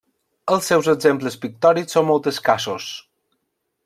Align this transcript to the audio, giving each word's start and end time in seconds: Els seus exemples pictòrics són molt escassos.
Els 0.53 0.69
seus 0.71 0.87
exemples 0.93 1.37
pictòrics 1.43 1.97
són 1.97 2.07
molt 2.07 2.31
escassos. 2.35 2.89